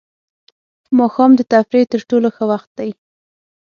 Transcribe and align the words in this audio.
ماښام 0.97 1.31
د 1.35 1.41
تفریح 1.51 1.85
تر 1.93 2.01
ټولو 2.09 2.27
ښه 2.35 2.43
وخت 2.51 2.69
دی. 2.79 2.89